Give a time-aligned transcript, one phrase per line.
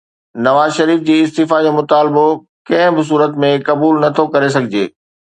[0.45, 2.23] نواز شريف جي استعيفيٰ جو مطالبو
[2.69, 4.83] ڪنهن به صورت ۾ قبول نه ٿو ڪري سگهجي.